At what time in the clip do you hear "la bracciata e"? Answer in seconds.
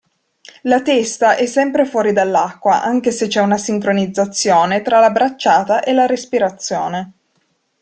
4.99-5.93